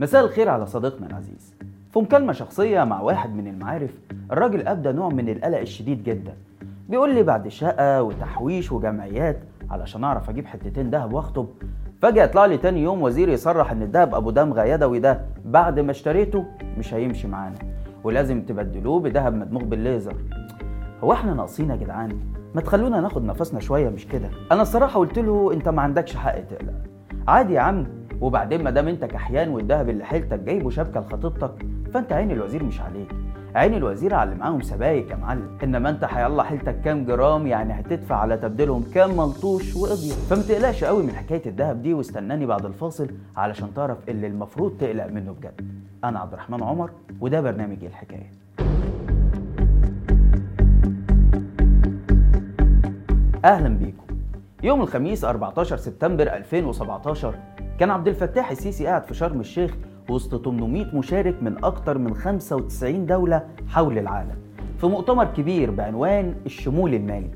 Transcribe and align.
مساء 0.00 0.24
الخير 0.24 0.48
على 0.48 0.66
صديقنا 0.66 1.06
العزيز. 1.06 1.54
في 1.92 1.98
مكالمة 1.98 2.32
شخصية 2.32 2.84
مع 2.84 3.00
واحد 3.00 3.34
من 3.34 3.46
المعارف 3.46 3.90
الراجل 4.32 4.68
أبدى 4.68 4.92
نوع 4.92 5.08
من 5.08 5.28
القلق 5.28 5.58
الشديد 5.58 6.04
جدا. 6.04 6.34
بيقول 6.88 7.14
لي 7.14 7.22
بعد 7.22 7.48
شقة 7.48 8.02
وتحويش 8.02 8.72
وجمعيات 8.72 9.38
علشان 9.70 10.04
أعرف 10.04 10.30
أجيب 10.30 10.46
حتتين 10.46 10.90
دهب 10.90 11.12
وأخطب 11.12 11.46
فجأة 12.02 12.24
يطلع 12.24 12.46
لي 12.46 12.58
تاني 12.58 12.82
يوم 12.82 13.02
وزير 13.02 13.28
يصرح 13.28 13.70
إن 13.70 13.82
الدهب 13.82 14.14
أبو 14.14 14.30
دمغة 14.30 14.64
يدوي 14.64 14.98
ده 14.98 15.20
بعد 15.44 15.80
ما 15.80 15.90
اشتريته 15.90 16.44
مش 16.78 16.94
هيمشي 16.94 17.28
معانا 17.28 17.58
ولازم 18.04 18.42
تبدلوه 18.42 19.00
بدهب 19.00 19.34
مدموغ 19.34 19.64
بالليزر. 19.64 20.16
هو 21.04 21.12
إحنا 21.12 21.34
ناقصين 21.34 21.70
يا 21.70 21.76
جدعان؟ 21.76 22.20
ما 22.54 22.60
تخلونا 22.60 23.00
ناخد 23.00 23.24
نفسنا 23.24 23.60
شوية 23.60 23.88
مش 23.88 24.06
كده؟ 24.06 24.30
أنا 24.52 24.62
الصراحة 24.62 25.00
قلت 25.00 25.18
له 25.18 25.52
أنت 25.52 25.68
ما 25.68 25.82
عندكش 25.82 26.16
حق 26.16 26.40
تقلق. 26.40 26.74
عادي 27.28 27.54
يا 27.54 27.60
عم 27.60 27.86
وبعدين 28.20 28.64
ما 28.64 28.70
دام 28.70 28.88
انت 28.88 29.04
كحيان 29.04 29.48
والدهب 29.48 29.88
اللي 29.88 30.04
حيلتك 30.04 30.38
جايبه 30.38 30.70
شبكة 30.70 31.00
لخطيبتك 31.00 31.66
فانت 31.94 32.12
عين 32.12 32.30
الوزير 32.30 32.64
مش 32.64 32.80
عليك. 32.80 33.08
عين 33.54 33.74
الوزير 33.74 34.14
على 34.14 34.30
اللي 34.30 34.40
معاهم 34.40 34.62
سبايك 34.62 35.10
يا 35.10 35.16
معلم. 35.16 35.58
إنما 35.64 35.90
انت 35.90 36.04
هيلا 36.04 36.42
حيلتك 36.42 36.80
كام 36.80 37.04
جرام؟ 37.04 37.46
يعني 37.46 37.72
هتدفع 37.80 38.16
على 38.16 38.36
تبديلهم 38.36 38.84
كام 38.94 39.16
ملطوش 39.16 39.76
وقضيه 39.76 40.12
فما 40.12 40.42
تقلقش 40.42 40.84
قوي 40.84 41.02
من 41.02 41.12
حكاية 41.12 41.42
الدهب 41.46 41.82
دي 41.82 41.94
واستناني 41.94 42.46
بعد 42.46 42.64
الفاصل 42.64 43.08
علشان 43.36 43.74
تعرف 43.74 43.98
اللي 44.08 44.26
المفروض 44.26 44.76
تقلق 44.80 45.06
منه 45.06 45.32
بجد. 45.32 45.60
أنا 46.04 46.18
عبد 46.18 46.32
الرحمن 46.32 46.62
عمر 46.62 46.90
وده 47.20 47.40
برنامج 47.40 47.84
الحكاية. 47.84 48.30
أهلا 53.44 53.68
بيكم. 53.68 54.06
يوم 54.62 54.80
الخميس 54.80 55.24
14 55.24 55.76
سبتمبر 55.76 56.22
2017 56.36 57.34
كان 57.78 57.90
عبد 57.90 58.08
الفتاح 58.08 58.50
السيسي 58.50 58.86
قاعد 58.86 59.04
في 59.04 59.14
شرم 59.14 59.40
الشيخ 59.40 59.74
وسط 60.10 60.44
800 60.44 60.96
مشارك 60.96 61.42
من 61.42 61.64
أكثر 61.64 61.98
من 61.98 62.14
95 62.14 63.06
دولة 63.06 63.44
حول 63.68 63.98
العالم 63.98 64.36
في 64.78 64.86
مؤتمر 64.86 65.24
كبير 65.24 65.70
بعنوان 65.70 66.34
الشمول 66.46 66.94
المالي. 66.94 67.30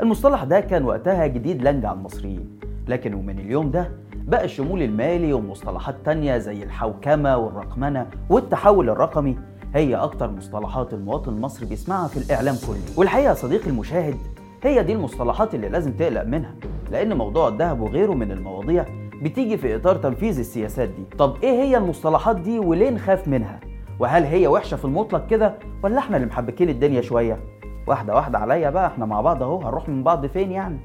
المصطلح 0.00 0.44
ده 0.44 0.60
كان 0.60 0.84
وقتها 0.84 1.26
جديد 1.26 1.62
لنج 1.68 1.84
على 1.84 1.96
المصريين 1.98 2.58
لكن 2.88 3.14
ومن 3.14 3.38
اليوم 3.38 3.70
ده 3.70 3.90
بقى 4.14 4.44
الشمول 4.44 4.82
المالي 4.82 5.32
ومصطلحات 5.32 5.94
تانية 6.04 6.38
زي 6.38 6.62
الحوكمة 6.62 7.36
والرقمنة 7.36 8.06
والتحول 8.30 8.90
الرقمي 8.90 9.38
هي 9.74 9.94
أكتر 9.96 10.30
مصطلحات 10.30 10.94
المواطن 10.94 11.32
المصري 11.32 11.66
بيسمعها 11.66 12.08
في 12.08 12.16
الإعلام 12.16 12.54
كله. 12.66 12.98
والحقيقة 12.98 13.28
يا 13.28 13.34
صديقي 13.34 13.70
المشاهد 13.70 14.16
هي 14.62 14.82
دي 14.82 14.92
المصطلحات 14.92 15.54
اللي 15.54 15.68
لازم 15.68 15.92
تقلق 15.92 16.22
منها 16.22 16.54
لأن 16.90 17.16
موضوع 17.16 17.48
الذهب 17.48 17.80
وغيره 17.80 18.12
من 18.14 18.32
المواضيع 18.32 18.84
بتيجي 19.22 19.56
في 19.56 19.76
إطار 19.76 19.96
تنفيذ 19.96 20.38
السياسات 20.38 20.88
دي. 20.88 21.04
طب 21.18 21.36
إيه 21.42 21.50
هي 21.62 21.76
المصطلحات 21.76 22.36
دي 22.36 22.58
وليه 22.58 22.90
نخاف 22.90 23.28
منها؟ 23.28 23.60
وهل 23.98 24.24
هي 24.24 24.46
وحشة 24.46 24.76
في 24.76 24.84
المطلق 24.84 25.26
كده 25.26 25.54
ولا 25.82 25.98
إحنا 25.98 26.16
اللي 26.16 26.26
محبكين 26.28 26.68
الدنيا 26.68 27.00
شوية؟ 27.00 27.38
واحدة 27.86 28.14
واحدة 28.14 28.38
عليا 28.38 28.70
بقى 28.70 28.86
إحنا 28.86 29.06
مع 29.06 29.20
بعض 29.20 29.42
أهو 29.42 29.60
هنروح 29.60 29.88
من 29.88 30.02
بعض 30.02 30.26
فين 30.26 30.52
يعني؟ 30.52 30.78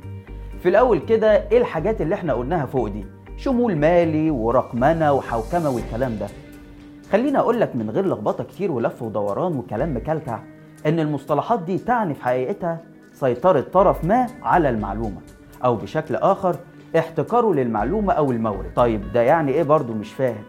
في 0.60 0.70
الأول 0.70 1.00
كده 1.00 1.48
إيه 1.52 1.58
الحاجات 1.58 2.02
اللي 2.02 2.16
إحنا 2.16 2.34
قلناها 2.34 2.66
فوق 2.66 2.88
دي؟ 2.88 3.06
شمول 3.38 3.76
مالي 3.76 4.32
ورقمنة 4.32 5.14
وحوكمة 5.14 5.70
والكلام 5.70 6.18
ده. 6.20 6.28
خليني 7.12 7.40
أقول 7.40 7.60
لك 7.60 7.76
من 7.76 7.90
غير 7.90 8.06
لخبطة 8.08 8.44
كتير 8.44 8.72
ولف 8.72 9.02
ودوران 9.02 9.56
وكلام 9.58 9.96
مكلكع 9.98 10.40
إن 10.86 11.00
المصطلحات 11.00 11.62
دي 11.64 11.78
تعني 11.78 12.14
في 12.14 12.24
حقيقتها 12.24 12.80
سيطرة 13.14 13.62
طرف 13.62 14.06
ما 14.06 14.28
على 14.44 14.70
المعلومة 14.70 15.22
أو 15.66 15.76
بشكل 15.76 16.16
آخر 16.16 16.56
احتكاره 16.98 17.54
للمعلومة 17.54 18.14
أو 18.14 18.32
المورد. 18.32 18.66
طيب 18.76 19.14
ده 19.14 19.22
يعني 19.22 19.52
إيه 19.52 19.64
برضو 19.64 19.94
مش 19.94 20.14
فاهم؟ 20.14 20.44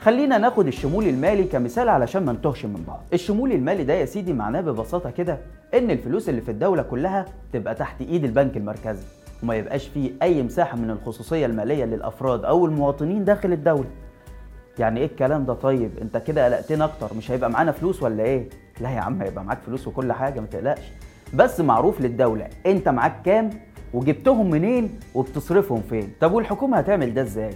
خلينا 0.00 0.38
ناخد 0.38 0.66
الشمول 0.66 1.04
المالي 1.08 1.44
كمثال 1.44 1.88
علشان 1.88 2.24
ما 2.24 2.32
نتوهش 2.32 2.64
من 2.64 2.84
بعض. 2.88 3.02
الشمول 3.12 3.52
المالي 3.52 3.84
ده 3.84 3.94
يا 3.94 4.04
سيدي 4.04 4.32
معناه 4.32 4.60
ببساطة 4.60 5.10
كده 5.10 5.38
إن 5.74 5.90
الفلوس 5.90 6.28
اللي 6.28 6.40
في 6.40 6.50
الدولة 6.50 6.82
كلها 6.82 7.24
تبقى 7.52 7.74
تحت 7.74 8.00
إيد 8.02 8.24
البنك 8.24 8.56
المركزي 8.56 9.02
وما 9.42 9.54
يبقاش 9.54 9.88
فيه 9.88 10.10
أي 10.22 10.42
مساحة 10.42 10.76
من 10.76 10.90
الخصوصية 10.90 11.46
المالية 11.46 11.84
للأفراد 11.84 12.44
أو 12.44 12.66
المواطنين 12.66 13.24
داخل 13.24 13.52
الدولة. 13.52 13.88
يعني 14.78 15.00
إيه 15.00 15.06
الكلام 15.06 15.44
ده؟ 15.44 15.54
طيب 15.54 15.90
أنت 16.02 16.16
كده 16.16 16.44
قلقتنا 16.44 16.84
أكتر. 16.84 17.14
مش 17.16 17.30
هيبقى 17.30 17.50
معانا 17.50 17.72
فلوس 17.72 18.02
ولا 18.02 18.22
إيه؟ 18.22 18.48
لا 18.80 18.90
يا 18.90 19.00
عم 19.00 19.22
هيبقى 19.22 19.44
معاك 19.44 19.58
فلوس 19.66 19.88
وكل 19.88 20.12
حاجة 20.12 20.40
ما 20.40 20.46
تقلقش. 20.46 20.92
بس 21.34 21.60
معروف 21.60 22.00
للدولة 22.00 22.48
أنت 22.66 22.88
معاك 22.88 23.22
كام؟ 23.24 23.50
وجبتهم 23.94 24.50
منين 24.50 24.90
وبتصرفهم 25.14 25.80
فين. 25.80 26.12
طب 26.20 26.32
والحكومة 26.32 26.78
هتعمل 26.78 27.14
ده 27.14 27.22
إزاي؟ 27.22 27.50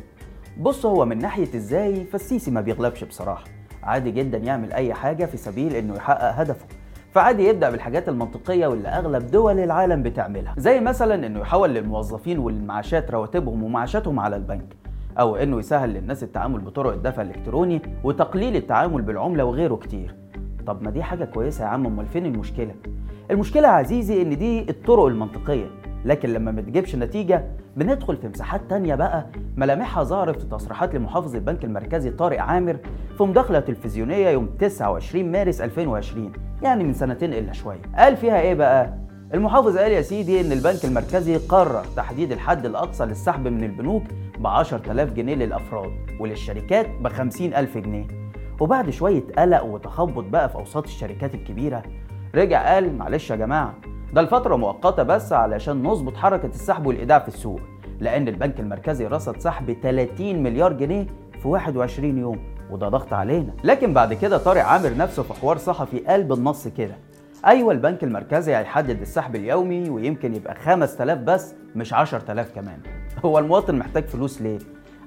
بص 0.61 0.87
هو 0.87 1.05
من 1.05 1.19
ناحية 1.19 1.57
إزاي 1.57 2.05
فالسيسي 2.05 2.51
ما 2.51 2.61
بيغلبش 2.61 3.05
بصراحة. 3.05 3.45
عادي 3.83 4.11
جدا 4.11 4.39
يعمل 4.39 4.73
أي 4.73 4.95
حاجة 4.95 5.25
في 5.25 5.37
سبيل 5.37 5.77
إنه 5.77 5.95
يحقق 5.95 6.35
هدفه. 6.35 6.67
فعادي 7.13 7.49
يبدأ 7.49 7.71
بالحاجات 7.71 8.09
المنطقية 8.09 8.67
واللي 8.67 8.89
أغلب 8.89 9.27
دول 9.27 9.59
العالم 9.59 10.03
بتعملها. 10.03 10.55
زي 10.59 10.81
مثلا 10.81 11.27
إنه 11.27 11.41
يحول 11.41 11.71
للموظفين 11.71 12.39
والمعاشات 12.39 13.11
رواتبهم 13.11 13.63
ومعاشاتهم 13.63 14.21
على 14.21 14.37
البنك. 14.37 14.77
أو 15.21 15.37
إنه 15.37 15.59
يسهل 15.59 15.91
للناس 15.91 16.23
التعامل 16.23 16.61
بطرق 16.61 16.93
الدفع 16.93 17.23
الإلكتروني 17.23 17.83
وتقليل 18.05 18.57
التعامل 18.57 19.03
بالعملة 19.03 19.45
وغيره 19.45 19.75
كتير. 19.75 20.15
طب 20.67 20.83
ما 20.83 20.91
دي 20.91 21.03
حاجة 21.03 21.25
كويسة 21.25 21.65
يا 21.65 21.69
عم 21.69 21.87
أمال 21.87 22.07
فين 22.07 22.27
المشكلة؟ 22.27 22.75
المشكلة 23.31 23.69
يا 23.69 23.73
عزيزي 23.73 24.23
إن 24.23 24.39
دي 24.39 24.71
الطرق 24.71 25.05
المنطقية. 25.05 25.67
لكن 26.05 26.33
لما 26.33 26.51
ما 26.51 26.61
تجيبش 26.63 26.97
نتيجة 26.97 27.45
بندخل 27.77 28.17
في 28.17 28.29
مساحات 28.29 28.61
تانية 28.71 28.95
بقى. 28.95 29.27
ملامحها 29.57 30.03
ظهرت 30.05 30.41
في 30.41 30.47
تصريحات 30.47 30.95
لمحافظ 30.95 31.35
البنك 31.35 31.65
المركزي 31.65 32.11
طارق 32.11 32.41
عامر 32.43 32.77
في 33.19 33.23
مداخلة 33.23 33.61
تلفزيونية 33.61 34.29
يوم 34.29 34.47
29 34.59 35.33
مارس 35.33 35.61
2020 35.61 36.33
يعني 36.63 36.85
من 36.85 36.93
سنتين 36.93 37.33
إلا 37.33 37.53
شوية. 37.53 37.81
قال 37.97 38.17
فيها 38.17 38.41
إيه 38.41 38.55
بقى؟ 38.55 38.95
المحافظ 39.35 39.77
قال 39.79 39.93
يا 39.93 40.03
سيدي 40.03 40.41
إن 40.41 40.53
البنك 40.53 40.85
المركزي 40.85 41.37
قرر 41.37 41.85
تحديد 41.97 42.33
الحد 42.33 42.67
الأقصى 42.67 43.05
للسحب 43.05 43.49
من 43.49 43.65
البنوك 43.65 44.03
ب 44.39 44.47
10000 44.47 45.13
جنيه 45.13 45.35
للأفراد 45.35 45.91
وللشركات 46.21 46.87
ب 47.01 47.09
50000 47.09 47.79
جنيه. 47.79 48.07
وبعد 48.61 48.91
شوية 48.91 49.23
قلق 49.39 49.63
وتخبط 49.65 50.25
بقى 50.25 50.49
في 50.49 50.55
أوساط 50.55 50.85
الشركات 50.85 51.35
الكبيرة 51.35 51.83
رجع 52.35 52.75
قال 52.75 52.99
معلش 52.99 53.31
يا 53.31 53.37
جماعة 53.37 53.75
ده 54.13 54.23
لفترة 54.23 54.57
مؤقتة 54.57 55.03
بس 55.03 55.33
علشان 55.33 55.83
نظبط 55.83 56.17
حركة 56.17 56.47
السحب 56.47 56.87
والإيداع 56.87 57.19
في 57.19 57.29
السوق 57.29 57.61
لأن 58.01 58.29
البنك 58.29 58.61
المركزي 58.61 59.07
رصد 59.07 59.39
سحب 59.41 59.77
30 59.83 60.43
مليار 60.43 60.73
جنيه 60.73 61.07
في 61.43 61.49
21 61.49 62.19
يوم 62.19 62.39
وده 62.71 62.89
ضغط 62.89 63.13
علينا. 63.13 63.53
لكن 63.65 63.95
بعد 63.95 64.15
كده 64.15 64.39
طارق 64.39 64.65
عامر 64.65 64.97
نفسه 64.97 65.23
في 65.23 65.35
حوار 65.35 65.57
صحفي 65.59 65.99
قال 65.99 66.25
بالنص 66.25 66.69
كده 66.69 66.95
أيوه 67.47 67.73
البنك 67.73 68.05
المركزي 68.05 68.57
هيحدد 68.57 69.01
السحب 69.01 69.37
اليومي 69.37 69.91
ويمكن 69.91 70.35
يبقى 70.35 70.55
5000 70.55 71.19
بس 71.19 71.55
مش 71.77 71.93
10000 71.93 72.55
كمان. 72.55 72.79
هو 73.25 73.39
المواطن 73.39 73.79
محتاج 73.79 74.05
فلوس 74.05 74.43
ليه؟ 74.43 74.59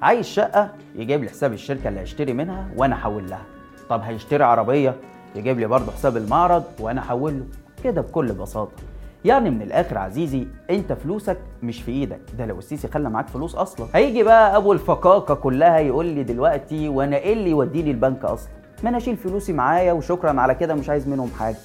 عايز 0.01 0.25
شقة 0.25 0.69
يجيب 0.95 1.23
لي 1.23 1.29
حساب 1.29 1.53
الشركة 1.53 1.87
اللي 1.87 1.99
هيشتري 1.99 2.33
منها 2.33 2.69
وأنا 2.77 2.95
أحول 2.95 3.29
لها. 3.29 3.43
طب 3.89 4.01
هيشتري 4.01 4.43
عربية؟ 4.43 4.95
يجيب 5.35 5.59
لي 5.59 5.65
برضه 5.65 5.91
حساب 5.91 6.17
المعرض 6.17 6.63
وأنا 6.79 7.01
أحول 7.01 7.33
له. 7.33 7.45
كده 7.83 8.01
بكل 8.01 8.33
بساطة. 8.33 8.92
يعني 9.25 9.49
من 9.49 9.61
الآخر 9.61 9.97
عزيزي 9.97 10.47
أنت 10.69 10.93
فلوسك 10.93 11.37
مش 11.63 11.81
في 11.81 11.91
إيدك. 11.91 12.19
ده 12.37 12.45
لو 12.45 12.59
السيسي 12.59 12.87
خلى 12.87 13.09
معاك 13.09 13.27
فلوس 13.27 13.55
أصلا. 13.55 13.87
هيجي 13.93 14.23
بقى 14.23 14.57
أبو 14.57 14.73
الفقاقة 14.73 15.35
كلها 15.35 15.79
يقول 15.79 16.05
لي 16.05 16.23
دلوقتي 16.23 16.89
وأنا 16.89 17.17
إيه 17.17 17.33
اللي 17.33 17.49
يوديني 17.49 17.91
البنك 17.91 18.25
أصلا؟ 18.25 18.49
ما 18.83 18.89
أنا 18.89 18.97
أشيل 18.97 19.17
فلوسي 19.17 19.53
معايا 19.53 19.93
وشكرا 19.93 20.41
على 20.41 20.55
كده 20.55 20.73
مش 20.75 20.89
عايز 20.89 21.07
منهم 21.07 21.29
حاجة. 21.39 21.55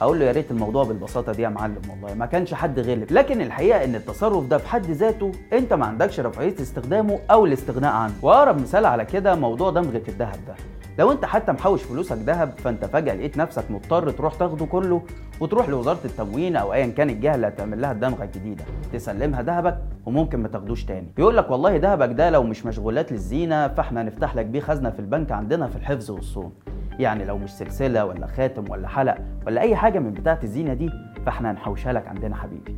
هقول 0.00 0.18
له 0.20 0.24
يا 0.24 0.32
ريت 0.32 0.50
الموضوع 0.50 0.84
بالبساطة 0.84 1.32
دي 1.32 1.42
يا 1.42 1.48
معلم 1.48 1.82
والله 1.90 2.14
ما 2.14 2.26
كانش 2.26 2.54
حد 2.54 2.80
غلب. 2.80 3.12
لكن 3.12 3.40
الحقيقة 3.40 3.84
إن 3.84 3.94
التصرف 3.94 4.46
ده 4.46 4.58
في 4.58 4.68
حد 4.68 4.90
ذاته 4.90 5.32
أنت 5.52 5.72
ما 5.72 5.86
عندكش 5.86 6.20
رفاهية 6.20 6.54
استخدامه 6.60 7.18
أو 7.30 7.44
الاستغناء 7.46 7.92
عنه. 7.92 8.12
وأقرب 8.22 8.60
مثال 8.60 8.86
على 8.86 9.04
كده 9.04 9.34
موضوع 9.34 9.70
دمغه 9.70 10.02
الذهب 10.08 10.38
ده. 10.48 10.54
لو 10.98 11.12
انت 11.12 11.24
حتى 11.24 11.52
محوش 11.52 11.82
فلوسك 11.82 12.16
ذهب 12.16 12.52
فانت 12.58 12.84
فجأة 12.84 13.14
لقيت 13.14 13.36
نفسك 13.36 13.70
مضطر 13.70 14.10
تروح 14.10 14.34
تاخده 14.34 14.66
كله 14.66 15.02
وتروح 15.40 15.68
لوزارة 15.68 15.98
التموين 16.04 16.56
أو 16.56 16.72
ايا 16.72 16.86
كان 16.86 17.10
الجهة 17.10 17.34
اللي 17.34 17.46
هتعمل 17.46 17.80
لها 17.80 17.92
الدمغة 17.92 18.24
الجديدة. 18.24 18.64
تسلمها 18.92 19.42
ذهبك 19.42 19.78
وممكن 20.06 20.42
ما 20.42 20.48
تاخدوش 20.48 20.84
تاني. 20.84 21.06
يقول 21.18 21.36
لك 21.36 21.50
والله 21.50 21.76
ذهبك 21.76 22.08
ده 22.12 22.30
لو 22.30 22.42
مش 22.42 22.66
مشغولات 22.66 23.12
للزينة 23.12 23.68
فاحنا 23.68 24.02
هنفتح 24.02 24.36
لك 24.36 24.46
بيه 24.46 24.60
خزنة 24.60 24.90
في 24.90 24.98
البنك 24.98 25.32
عندنا 25.32 25.66
في 25.66 25.76
الحفظ 25.76 26.10
والصون. 26.10 26.52
يعني 26.98 27.24
لو 27.24 27.38
مش 27.38 27.50
سلسلة 27.50 28.04
ولا 28.04 28.26
خاتم 28.26 28.70
ولا 28.70 28.88
حلق 28.88 29.18
ولا 29.46 29.60
أي 29.60 29.76
حاجة 29.76 29.98
من 29.98 30.12
بتاعة 30.12 30.40
الزينة 30.42 30.74
دي 30.74 30.90
فاحنا 31.26 31.50
هنحوشها 31.50 31.92
لك 31.92 32.08
عندنا 32.08 32.36
حبيبي. 32.36 32.76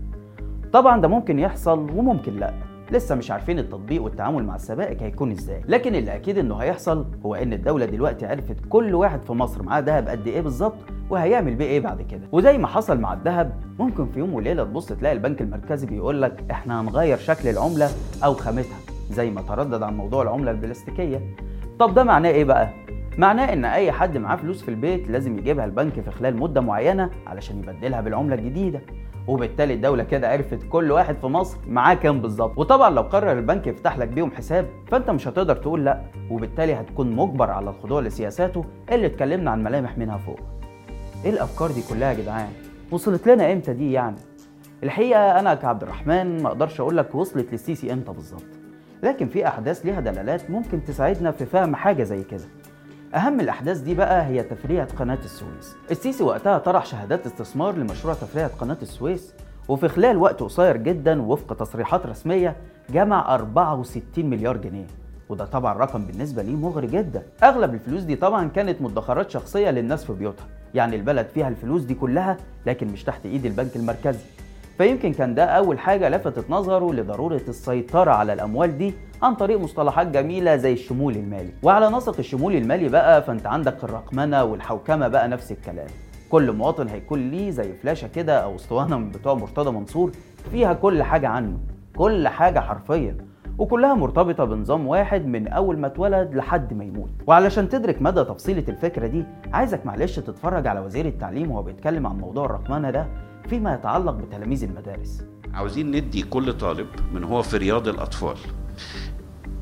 طبعا 0.72 1.00
ده 1.00 1.08
ممكن 1.08 1.38
يحصل 1.38 1.78
وممكن 1.78 2.36
لأ. 2.36 2.52
لسه 2.90 3.14
مش 3.14 3.30
عارفين 3.30 3.58
التطبيق 3.58 4.02
والتعامل 4.02 4.44
مع 4.44 4.54
السبائك 4.54 5.02
هيكون 5.02 5.30
إزاي. 5.30 5.62
لكن 5.68 5.94
اللي 5.94 6.14
أكيد 6.14 6.38
إنه 6.38 6.56
هيحصل 6.56 7.06
هو 7.26 7.34
إن 7.34 7.52
الدولة 7.52 7.86
دلوقتي 7.86 8.26
عرفت 8.26 8.56
كل 8.68 8.94
واحد 8.94 9.22
في 9.22 9.32
مصر 9.32 9.62
معاه 9.62 9.80
دهب 9.80 10.08
قد 10.08 10.26
إيه 10.26 10.40
بالظبط 10.40 10.76
وهيعمل 11.10 11.54
بيه 11.54 11.64
إيه 11.64 11.80
بعد 11.80 12.02
كده. 12.02 12.28
وزي 12.32 12.58
ما 12.58 12.66
حصل 12.66 13.00
مع 13.00 13.12
الذهب 13.12 13.52
ممكن 13.78 14.06
في 14.06 14.18
يوم 14.18 14.34
وليلة 14.34 14.64
تبص 14.64 14.86
تلاقي 14.86 15.12
البنك 15.12 15.40
المركزي 15.42 15.86
بيقول 15.86 16.22
لك 16.22 16.44
إحنا 16.50 16.80
هنغير 16.80 17.16
شكل 17.18 17.48
العملة 17.48 17.88
أو 18.24 18.34
خامتها 18.34 18.78
زي 19.10 19.30
ما 19.30 19.42
تردد 19.42 19.82
عن 19.82 19.96
موضوع 19.96 20.22
العملة 20.22 20.50
البلاستيكية. 20.50 21.20
طب 21.78 21.94
ده 21.94 22.04
معناه 22.04 22.30
إيه 22.30 22.44
بقى؟ 22.44 22.68
معناه 23.18 23.52
إن 23.52 23.64
أي 23.64 23.92
حد 23.92 24.18
معاه 24.18 24.36
فلوس 24.36 24.62
في 24.62 24.68
البيت 24.68 25.08
لازم 25.08 25.38
يجيبها 25.38 25.64
البنك 25.64 26.00
في 26.00 26.10
خلال 26.10 26.36
مدة 26.36 26.60
معينة 26.60 27.10
علشان 27.26 27.58
يبدلها 27.58 28.00
بالعملة 28.00 28.34
الجديدة. 28.34 28.80
وبالتالي 29.28 29.74
الدولة 29.74 30.02
كده 30.04 30.28
عرفت 30.28 30.58
كل 30.68 30.92
واحد 30.92 31.16
في 31.16 31.26
مصر 31.26 31.58
معاه 31.68 31.94
كام 31.94 32.20
بالظبط. 32.20 32.58
وطبعا 32.58 32.90
لو 32.90 33.02
قرر 33.02 33.32
البنك 33.32 33.66
يفتح 33.66 33.98
لك 33.98 34.08
بيهم 34.08 34.30
حساب 34.30 34.66
فأنت 34.88 35.10
مش 35.10 35.28
هتقدر 35.28 35.56
تقول 35.56 35.84
لأ 35.84 36.02
وبالتالي 36.30 36.74
هتكون 36.74 37.12
مجبر 37.12 37.50
على 37.50 37.70
الخضوع 37.70 38.00
لسياساته 38.00 38.64
اللي 38.92 39.06
اتكلمنا 39.06 39.50
عن 39.50 39.62
ملامح 39.62 39.98
منها 39.98 40.18
فوق. 40.18 40.40
إيه 41.24 41.30
الأفكار 41.30 41.70
دي 41.70 41.82
كلها 41.90 42.12
يا 42.12 42.18
جدعان؟ 42.18 42.48
وصلت 42.90 43.26
لنا 43.28 43.52
إمتى 43.52 43.72
دي 43.72 43.92
يعني؟ 43.92 44.16
الحقيقة 44.82 45.40
أنا 45.40 45.54
كعبد 45.54 45.82
الرحمن 45.82 46.42
ما 46.42 46.48
أقدرش 46.48 46.80
أقول 46.80 46.96
لك 46.96 47.14
وصلت 47.14 47.52
للسيسي 47.52 47.92
إمتى 47.92 48.12
بالظبط. 48.12 48.44
لكن 49.02 49.28
في 49.28 49.46
أحداث 49.48 49.86
ليها 49.86 50.00
دلالات 50.00 50.50
ممكن 50.50 50.84
تساعدنا 50.84 51.30
في 51.30 51.46
فهم 51.46 51.76
حاجة 51.76 52.02
زي 52.02 52.22
كده. 52.22 52.44
أهم 53.16 53.40
الأحداث 53.40 53.78
دي 53.78 53.94
بقى 53.94 54.26
هي 54.26 54.42
تفريعة 54.42 54.88
قناة 54.96 55.18
السويس. 55.24 55.76
السيسي 55.90 56.22
وقتها 56.24 56.58
طرح 56.58 56.86
شهادات 56.86 57.26
استثمار 57.26 57.76
لمشروع 57.76 58.14
تفريعة 58.14 58.48
قناة 58.48 58.76
السويس 58.82 59.34
وفي 59.68 59.88
خلال 59.88 60.16
وقت 60.16 60.42
قصير 60.42 60.76
جدا 60.76 61.22
وفق 61.22 61.54
تصريحات 61.56 62.06
رسمية 62.06 62.56
جمع 62.90 63.34
64 63.34 64.26
مليار 64.26 64.56
جنيه. 64.56 64.86
وده 65.28 65.44
طبعا 65.44 65.74
رقم 65.74 66.04
بالنسبة 66.04 66.42
ليه 66.42 66.56
مغري 66.56 66.86
جدا. 66.86 67.22
أغلب 67.42 67.74
الفلوس 67.74 68.02
دي 68.02 68.16
طبعا 68.16 68.48
كانت 68.48 68.82
مدخرات 68.82 69.30
شخصية 69.30 69.70
للناس 69.70 70.04
في 70.04 70.12
بيوتها. 70.12 70.46
يعني 70.74 70.96
البلد 70.96 71.26
فيها 71.34 71.48
الفلوس 71.48 71.82
دي 71.82 71.94
كلها 71.94 72.36
لكن 72.66 72.88
مش 72.88 73.04
تحت 73.04 73.26
إيد 73.26 73.46
البنك 73.46 73.76
المركزي. 73.76 74.24
فيمكن 74.78 75.12
كان 75.12 75.34
ده 75.34 75.44
أول 75.44 75.78
حاجة 75.78 76.08
لفتت 76.08 76.50
نظره 76.50 76.92
لضرورة 76.92 77.40
السيطرة 77.48 78.10
على 78.10 78.32
الأموال 78.32 78.78
دي 78.78 78.94
عن 79.22 79.34
طريق 79.34 79.60
مصطلحات 79.60 80.06
جميلة 80.06 80.56
زي 80.56 80.72
الشمول 80.72 81.16
المالي. 81.16 81.50
وعلى 81.62 81.88
نسق 81.90 82.18
الشمول 82.18 82.54
المالي 82.56 82.88
بقى 82.88 83.22
فأنت 83.22 83.46
عندك 83.46 83.84
الرقمنة 83.84 84.44
والحوكمة 84.44 85.08
بقى 85.08 85.28
نفس 85.28 85.52
الكلام. 85.52 85.86
كل 86.30 86.52
مواطن 86.52 86.88
هيكون 86.88 87.30
ليه 87.30 87.50
زي 87.50 87.72
فلاشة 87.72 88.08
كده 88.08 88.38
أو 88.38 88.54
أسطوانة 88.54 88.98
من 88.98 89.10
بتوع 89.10 89.34
مرتضى 89.34 89.70
منصور 89.70 90.10
فيها 90.50 90.72
كل 90.72 91.02
حاجة 91.02 91.28
عنه 91.28 91.58
كل 91.96 92.28
حاجة 92.28 92.58
حرفيا 92.60 93.16
وكلها 93.58 93.94
مرتبطة 93.94 94.44
بنظام 94.44 94.86
واحد 94.86 95.26
من 95.26 95.48
أول 95.48 95.78
ما 95.78 95.86
اتولد 95.86 96.34
لحد 96.34 96.74
ما 96.74 96.84
يموت. 96.84 97.10
وعلشان 97.26 97.68
تدرك 97.68 98.02
مدى 98.02 98.24
تفصيلة 98.24 98.64
الفكرة 98.68 99.06
دي 99.06 99.24
عايزك 99.52 99.86
معلش 99.86 100.16
تتفرج 100.18 100.66
على 100.66 100.80
وزير 100.80 101.06
التعليم 101.06 101.50
وهو 101.50 101.62
بيتكلم 101.62 102.06
عن 102.06 102.18
موضوع 102.18 102.44
الرقمنة 102.44 102.90
ده 102.90 103.06
فيما 103.48 103.74
يتعلق 103.74 104.12
بتلاميذ 104.12 104.64
المدارس. 104.64 105.22
عاوزين 105.54 105.90
ندي 105.96 106.22
كل 106.22 106.52
طالب 106.52 106.86
من 107.12 107.24
هو 107.24 107.42
في 107.42 107.56
رياض 107.56 107.88
الأطفال. 107.88 108.36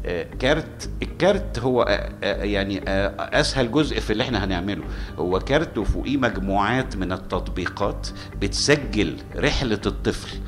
آه، 0.06 0.26
كارت 0.38 0.90
الكارت 1.02 1.58
هو 1.58 1.82
آه، 1.82 2.12
آه، 2.22 2.44
يعني 2.44 2.82
أسهل 3.18 3.72
جزء 3.72 4.00
في 4.00 4.12
اللي 4.12 4.22
إحنا 4.22 4.44
هنعمله. 4.44 4.84
هو 5.18 5.38
كارت 5.38 5.78
وفوقيه 5.78 6.16
مجموعات 6.16 6.96
من 6.96 7.12
التطبيقات 7.12 8.08
بتسجل 8.40 9.16
رحلة 9.36 9.80
الطفل 9.86 10.38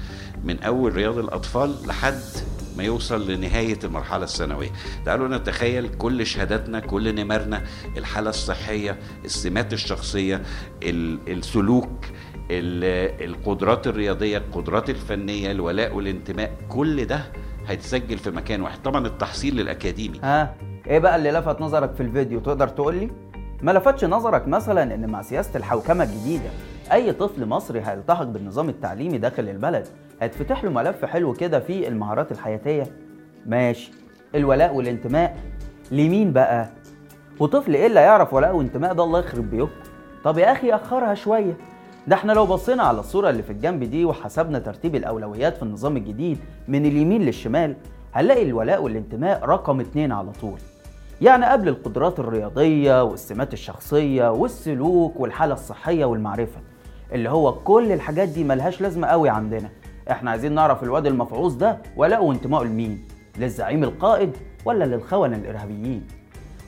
من 0.44 0.62
أول 0.62 0.92
رياض 0.92 1.18
الأطفال 1.18 1.74
لحد 1.86 2.20
ما 2.76 2.84
يوصل 2.84 3.30
لنهاية 3.30 3.78
المرحلة 3.84 4.24
الثانوية. 4.24 4.70
تعالوا 5.04 5.28
نتخيل 5.28 5.88
كل 5.88 6.26
شهاداتنا 6.26 6.80
كل 6.80 7.14
نمرنا 7.14 7.62
الحالة 7.96 8.30
الصحية 8.30 8.98
السمات 9.24 9.72
الشخصية 9.72 10.42
السلوك 10.82 12.04
القدرات 12.50 13.86
الرياضية 13.86 14.38
القدرات 14.38 14.90
الفنية 14.90 15.50
الولاء 15.50 15.94
والانتماء 15.94 16.50
كل 16.68 17.04
ده 17.04 17.20
هيتسجل 17.66 18.18
في 18.18 18.30
مكان 18.30 18.62
واحد. 18.62 18.82
طبعا 18.82 19.06
التحصيل 19.06 19.60
الأكاديمي 19.60 20.20
ها 20.22 20.54
إيه 20.86 20.98
بقى 20.98 21.16
اللي 21.16 21.30
لفت 21.30 21.60
نظرك 21.60 21.94
في 21.94 22.00
الفيديو؟ 22.02 22.40
تقدر 22.40 22.68
تقول 22.68 22.94
لي؟ 22.96 23.10
ما 23.62 23.70
لفتش 23.72 24.04
نظرك 24.04 24.48
مثلا 24.48 24.94
إن 24.94 25.10
مع 25.10 25.22
سياسة 25.22 25.56
الحوكمة 25.56 26.04
الجديدة 26.04 26.50
أي 26.92 27.12
طفل 27.12 27.46
مصري 27.46 27.80
هيلتحق 27.80 28.22
بالنظام 28.24 28.68
التعليمي 28.68 29.18
داخل 29.18 29.48
البلد؟ 29.48 29.86
هيتفتح 30.20 30.64
له 30.64 30.70
ملف 30.70 31.04
حلو 31.04 31.32
كده 31.32 31.60
فيه 31.60 31.88
المهارات 31.88 32.32
الحياتية؟ 32.32 32.86
ماشي. 33.46 33.90
الولاء 34.34 34.74
والانتماء 34.74 35.36
لمين 35.90 36.32
بقى؟ 36.32 36.68
وطفل 37.40 37.74
إيه 37.74 37.86
اللي 37.86 38.00
يعرف 38.00 38.34
ولاء 38.34 38.56
وانتماء؟ 38.56 38.92
ده 38.92 39.04
الله 39.04 39.18
يخرب 39.18 39.50
بيوتكم. 39.50 39.74
طب 40.24 40.38
يا 40.38 40.52
أخي 40.52 40.72
أخرها 40.74 41.14
شوية. 41.14 41.56
ده 42.06 42.14
إحنا 42.16 42.32
لو 42.32 42.46
بصينا 42.46 42.82
على 42.82 43.00
الصورة 43.00 43.30
اللي 43.30 43.42
في 43.42 43.50
الجنب 43.50 43.84
دي 43.84 44.04
وحسبنا 44.04 44.58
ترتيب 44.58 44.94
الأولويات 44.96 45.56
في 45.56 45.62
النظام 45.62 45.96
الجديد 45.96 46.38
من 46.68 46.86
اليمين 46.86 47.22
للشمال 47.22 47.76
هنلاقي 48.14 48.42
الولاء 48.42 48.82
والانتماء 48.82 49.44
رقم 49.44 49.80
اتنين 49.80 50.12
على 50.12 50.30
طول. 50.40 50.58
يعني 51.20 51.46
قبل 51.46 51.68
القدرات 51.68 52.20
الرياضية 52.20 53.02
والسمات 53.04 53.52
الشخصية 53.52 54.30
والسلوك 54.32 55.20
والحالة 55.20 55.54
الصحية 55.54 56.04
والمعرفة 56.04 56.60
اللي 57.12 57.28
هو 57.28 57.52
كل 57.52 57.92
الحاجات 57.92 58.28
دي 58.28 58.44
ملهاش 58.44 58.80
لازمة 58.80 59.06
قوي 59.06 59.28
عندنا. 59.28 59.68
إحنا 60.10 60.30
عايزين 60.30 60.52
نعرف 60.52 60.82
الواد 60.82 61.06
المفعوص 61.06 61.52
ده 61.54 61.78
ولاء 61.96 62.24
وانتمائه 62.24 62.64
لمين؟ 62.64 63.04
للزعيم 63.38 63.84
القائد 63.84 64.36
ولا 64.64 64.84
للخونة 64.84 65.36
الإرهابيين؟ 65.36 66.06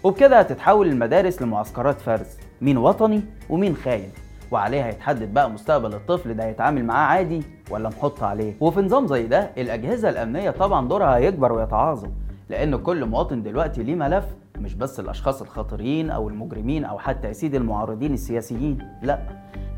وبكده 0.05 0.38
هتتحول 0.38 0.88
المدارس 0.88 1.43
لمعسكرات 1.43 2.00
فرز 2.00 2.26
مين 2.61 2.79
وطني 2.79 3.23
ومين 3.50 3.76
خاين. 3.76 4.11
وعليها 4.50 4.88
يتحدد 4.88 5.34
بقى 5.34 5.50
مستقبل 5.50 5.94
الطفل 5.94 6.34
ده 6.34 6.44
يتعامل 6.46 6.84
معاه 6.84 7.06
عادي 7.06 7.42
ولا 7.70 7.88
نحط 7.88 8.22
عليه. 8.22 8.54
وفي 8.60 8.80
نظام 8.80 9.06
زي 9.06 9.26
ده 9.26 9.50
الأجهزة 9.58 10.08
الأمنية 10.08 10.50
طبعا 10.50 10.88
دورها 10.88 11.16
هيكبر 11.16 11.52
ويتعاظم 11.52 12.08
لأن 12.50 12.76
كل 12.76 13.04
مواطن 13.04 13.42
دلوقتي 13.42 13.82
ليه 13.82 13.94
ملف 13.94 14.24
مش 14.58 14.74
بس 14.74 15.00
الأشخاص 15.00 15.42
الخطرين 15.42 16.10
أو 16.10 16.28
المجرمين 16.28 16.84
أو 16.84 16.98
حتى 16.98 17.28
يا 17.28 17.32
سيدي 17.32 17.56
المعارضين 17.56 18.12
السياسيين 18.14 18.78
لا. 19.02 19.18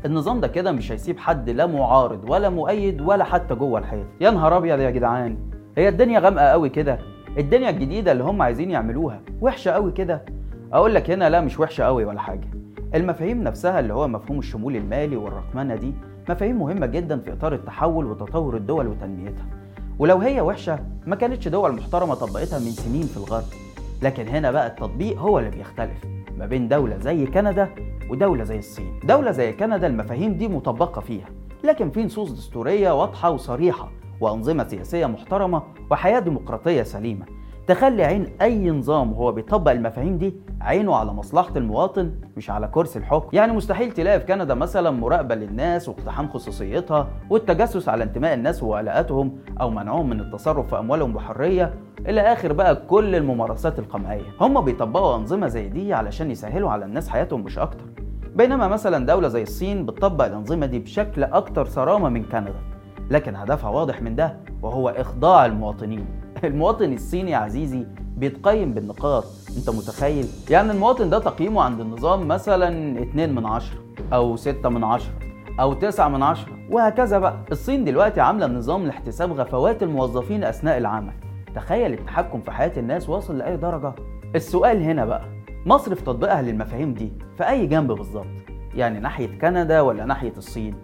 النظام 0.05 0.39
ده 0.39 0.47
كده 0.47 0.71
مش 0.71 0.91
هيسيب 0.91 1.19
حد 1.19 1.49
لا 1.49 1.65
معارض 1.65 2.29
ولا 2.29 2.49
مؤيد 2.49 3.01
ولا 3.01 3.23
حتى 3.23 3.55
جوه 3.55 3.79
الحيط 3.79 4.05
يا 4.21 4.31
نهار 4.31 4.57
أبيض 4.57 4.79
يا 4.79 4.89
جدعان! 4.89 5.37
هي 5.77 5.89
الدنيا 5.89 6.19
غامقة 6.19 6.45
قوي 6.45 6.69
كده. 6.69 6.99
الدنيا 7.37 7.69
الجديدة 7.69 8.11
اللي 8.11 8.23
هم 8.23 8.41
عايزين 8.41 8.71
يعملوها 8.71 9.21
وحشة 9.41 9.71
قوي 9.71 9.91
كده. 9.91 10.25
أقول 10.73 10.95
لك 10.95 11.11
هنا 11.11 11.29
لا 11.29 11.41
مش 11.41 11.59
وحشة 11.59 11.83
قوي 11.83 12.05
ولا 12.05 12.19
حاجة. 12.19 12.47
المفاهيم 12.95 13.43
نفسها 13.43 13.79
اللي 13.79 13.93
هو 13.93 14.07
مفهوم 14.07 14.39
الشمول 14.39 14.75
المالي 14.75 15.15
والرقمنة 15.15 15.75
دي 15.75 15.93
مفاهيم 16.29 16.59
مهمة 16.59 16.85
جدا 16.85 17.19
في 17.19 17.33
إطار 17.33 17.53
التحول 17.53 18.05
وتطور 18.05 18.57
الدول 18.57 18.87
وتنميتها. 18.87 19.45
ولو 19.99 20.17
هي 20.17 20.41
وحشة 20.41 20.79
ما 21.07 21.15
كانتش 21.15 21.47
دول 21.47 21.71
محترمة 21.71 22.13
طبقتها 22.13 22.59
من 22.59 22.65
سنين 22.71 23.03
في 23.03 23.17
الغرب. 23.17 23.43
لكن 24.01 24.27
هنا 24.27 24.51
بقى 24.51 24.67
التطبيق 24.67 25.19
هو 25.19 25.39
اللي 25.39 25.49
بيختلف 25.49 26.05
ما 26.37 26.45
بين 26.45 26.67
دولة 26.67 26.97
زي 26.97 27.25
كندا 27.25 27.69
ودولة 28.09 28.43
زي 28.43 28.59
الصين. 28.59 28.99
دولة 29.03 29.31
زي 29.31 29.53
كندا 29.53 29.87
المفاهيم 29.87 30.33
دي 30.33 30.47
مطبقة 30.47 31.01
فيها 31.01 31.25
لكن 31.63 31.89
في 31.89 32.03
نصوص 32.03 32.31
دستورية 32.31 32.91
واضحة 32.91 33.31
وصريحة 33.31 33.91
وأنظمة 34.21 34.67
سياسية 34.67 35.05
محترمة 35.05 35.63
وحياة 35.91 36.19
ديمقراطية 36.19 36.83
سليمة. 36.83 37.25
تخلي 37.71 38.03
عين 38.03 38.25
أي 38.41 38.69
نظام 38.69 39.11
وهو 39.11 39.31
بيطبق 39.31 39.71
المفاهيم 39.71 40.17
دي 40.17 40.35
عينه 40.61 40.95
على 40.95 41.13
مصلحة 41.13 41.51
المواطن 41.55 42.11
مش 42.37 42.49
على 42.49 42.67
كرسي 42.67 42.99
الحكم. 42.99 43.29
يعني 43.33 43.51
مستحيل 43.53 43.91
تلاقي 43.91 44.19
في 44.19 44.25
كندا 44.25 44.53
مثلا 44.53 44.91
مراقبة 44.91 45.35
للناس 45.35 45.89
واقتحام 45.89 46.29
خصوصيتها 46.29 47.07
والتجسس 47.29 47.89
على 47.89 48.03
انتماء 48.03 48.33
الناس 48.33 48.63
وولاءاتهم 48.63 49.37
أو 49.61 49.69
منعهم 49.69 50.09
من 50.09 50.19
التصرف 50.19 50.69
في 50.69 50.79
أموالهم 50.79 51.13
بحرية. 51.13 51.73
إلى 51.99 52.21
آخر 52.21 52.53
بقى 52.53 52.75
كل 52.75 53.15
الممارسات 53.15 53.79
القمعية. 53.79 54.25
هم 54.41 54.61
بيطبقوا 54.61 55.15
أنظمة 55.15 55.47
زي 55.47 55.69
دي 55.69 55.93
علشان 55.93 56.31
يسهلوا 56.31 56.71
على 56.71 56.85
الناس 56.85 57.09
حياتهم 57.09 57.41
مش 57.41 57.59
أكتر. 57.59 57.85
بينما 58.35 58.67
مثلا 58.67 59.05
دولة 59.05 59.27
زي 59.27 59.43
الصين 59.43 59.85
بتطبق 59.85 60.25
الأنظمة 60.25 60.65
دي 60.65 60.79
بشكل 60.79 61.23
أكتر 61.23 61.65
صرامة 61.65 62.09
من 62.09 62.23
كندا. 62.23 62.53
لكن 63.11 63.35
هدفها 63.35 63.69
واضح 63.69 64.01
من 64.01 64.15
ده 64.15 64.37
وهو 64.61 64.89
إخضاع 64.89 65.45
المواطنين. 65.45 66.20
المواطن 66.43 66.93
الصيني 66.93 67.31
يا 67.31 67.37
عزيزي 67.37 67.85
بيتقيم 68.17 68.73
بالنقاط. 68.73 69.25
انت 69.57 69.69
متخيل؟ 69.69 70.27
يعني 70.49 70.71
المواطن 70.71 71.09
ده 71.09 71.19
تقييمه 71.19 71.61
عند 71.61 71.79
النظام 71.79 72.27
مثلا 72.27 73.01
2 73.01 73.35
من 73.35 73.45
10 73.45 73.77
أو 74.13 74.35
6 74.35 74.69
من 74.69 74.83
10 74.83 75.11
أو 75.59 75.73
9 75.73 76.07
من 76.07 76.23
10 76.23 76.47
وهكذا 76.71 77.19
بقى. 77.19 77.35
الصين 77.51 77.83
دلوقتي 77.83 78.21
عاملة 78.21 78.47
نظام 78.47 78.85
لاحتساب 78.85 79.31
غفوات 79.31 79.83
الموظفين 79.83 80.43
أثناء 80.43 80.77
العمل. 80.77 81.13
تخيل 81.55 81.93
التحكم 81.93 82.41
في 82.41 82.51
حياة 82.51 82.71
الناس 82.77 83.09
واصل 83.09 83.37
لأي 83.37 83.57
درجة؟ 83.57 83.93
السؤال 84.35 84.83
هنا 84.83 85.05
بقى 85.05 85.21
مصر 85.65 85.95
في 85.95 86.01
تطبيقها 86.01 86.41
للمفاهيم 86.41 86.93
دي 86.93 87.11
في 87.37 87.49
أي 87.49 87.65
جنب 87.67 87.91
بالظبط؟ 87.91 88.25
يعني 88.75 88.99
ناحية 88.99 89.39
كندا 89.39 89.81
ولا 89.81 90.05
ناحية 90.05 90.33
الصين؟ 90.37 90.75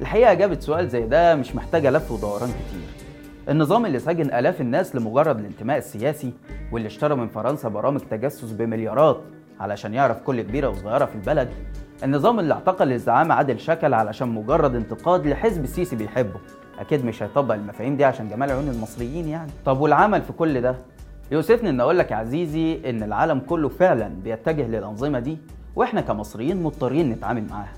الحقيقة 0.00 0.32
إجابة 0.32 0.60
سؤال 0.60 0.88
زي 0.88 1.06
ده 1.06 1.34
مش 1.34 1.54
محتاجة 1.56 1.90
لف 1.90 2.10
ودوران 2.12 2.48
كتير. 2.48 3.01
النظام 3.48 3.86
اللي 3.86 3.98
سجن 3.98 4.34
آلاف 4.34 4.60
الناس 4.60 4.96
لمجرد 4.96 5.38
الانتماء 5.38 5.78
السياسي 5.78 6.32
واللي 6.72 6.86
اشترى 6.86 7.14
من 7.14 7.28
فرنسا 7.28 7.68
برامج 7.68 8.00
تجسس 8.00 8.50
بمليارات 8.50 9.20
علشان 9.60 9.94
يعرف 9.94 10.20
كل 10.22 10.42
كبيرة 10.42 10.68
وصغيرة 10.68 11.04
في 11.04 11.14
البلد. 11.14 11.48
النظام 12.04 12.40
اللي 12.40 12.54
اعتقل 12.54 12.92
الزعامة 12.92 13.34
عادل 13.34 13.60
شكل 13.60 13.94
علشان 13.94 14.28
مجرد 14.28 14.74
انتقاد 14.74 15.26
لحزب 15.26 15.64
السيسي 15.64 15.96
بيحبه. 15.96 16.40
أكيد 16.78 17.04
مش 17.04 17.22
هيطبق 17.22 17.54
المفاهيم 17.54 17.96
دي 17.96 18.04
عشان 18.04 18.28
جمال 18.28 18.50
عيون 18.50 18.68
المصريين 18.68 19.28
يعني. 19.28 19.50
طب 19.64 19.80
والعمل 19.80 20.22
في 20.22 20.32
كل 20.32 20.60
ده؟ 20.60 20.76
يوسفني 21.30 21.70
إن 21.70 21.80
أقول 21.80 21.98
لك 21.98 22.10
يا 22.10 22.16
عزيزي 22.16 22.90
إن 22.90 23.02
العالم 23.02 23.38
كله 23.40 23.68
فعلا 23.68 24.08
بيتجه 24.08 24.66
للأنظمة 24.66 25.18
دي 25.18 25.38
وإحنا 25.76 26.00
كمصريين 26.00 26.62
مضطرين 26.62 27.10
نتعامل 27.10 27.46
معاها. 27.50 27.72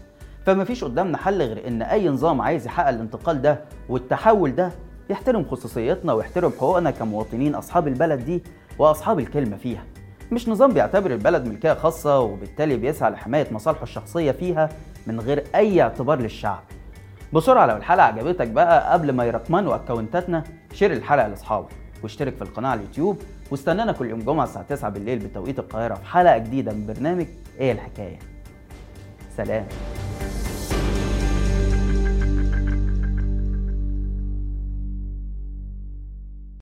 فمفيش 0.47 0.85
قدامنا 0.85 1.17
حل 1.19 1.43
غير 1.43 1.69
إن 1.69 1.83
أي 1.83 2.09
نظام 2.09 2.41
عايز 2.41 2.67
يحقق 2.67 2.89
الانتقال 2.89 3.43
ده 3.43 3.61
والتحول 3.89 4.55
ده 4.55 4.71
يحترم 5.11 5.45
خصوصيتنا 5.45 6.13
ويحترم 6.13 6.51
حقوقنا 6.51 6.91
كمواطنين 6.91 7.55
أصحاب 7.55 7.89
البلد 7.89 8.25
دي 8.25 8.43
وأصحاب 8.79 9.19
الكلمة 9.19 9.57
فيها. 9.57 9.85
مش 10.33 10.49
نظام 10.49 10.73
بيعتبر 10.73 11.11
البلد 11.11 11.47
ملكية 11.49 11.75
خاصة 11.75 12.21
وبالتالي 12.21 12.77
بيسعى 12.77 13.11
لحماية 13.11 13.47
مصالحه 13.51 13.83
الشخصية 13.83 14.33
فيها 14.33 14.69
من 15.07 15.21
غير 15.21 15.45
أي 15.55 15.83
اعتبار 15.83 16.21
للشعب. 16.21 16.63
بسرعة 17.33 17.67
لو 17.67 17.77
الحلقة 17.77 18.05
عجبتك 18.07 18.49
بقى 18.49 18.93
قبل 18.93 19.13
ما 19.13 19.25
يرقمنوا 19.25 19.75
أكونتاتنا 19.75 20.45
شير 20.73 20.93
الحلقة 20.93 21.29
لأصحابك 21.29 21.69
واشترك 22.03 22.35
في 22.35 22.43
القناة 22.43 22.69
على 22.69 22.81
اليوتيوب. 22.81 23.19
واستنانا 23.51 23.93
كل 23.93 24.11
يوم 24.11 24.19
جمعة 24.21 24.45
الساعة 24.45 24.65
9 24.65 24.91
بالليل 24.91 25.19
بتوقيت 25.19 25.59
القاهرة 25.59 25.95
في 25.95 26.05
حلقة 26.05 26.39
جديدة 26.39 26.73
من 26.73 26.87
برنامج 26.87 27.27
إيه 27.61 27.73
الحكاية؟ 27.73 28.19
سلام. 29.37 29.67